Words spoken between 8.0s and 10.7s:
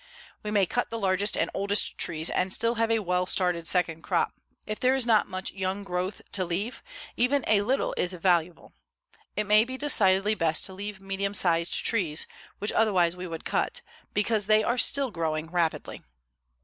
valuable. It may be decidedly best